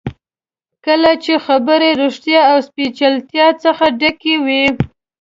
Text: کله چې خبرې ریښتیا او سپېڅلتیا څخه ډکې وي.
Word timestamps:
کله 0.85 1.11
چې 1.23 1.33
خبرې 1.45 1.89
ریښتیا 2.01 2.41
او 2.51 2.57
سپېڅلتیا 2.67 3.47
څخه 3.63 3.85
ډکې 3.99 4.35
وي. 4.45 4.63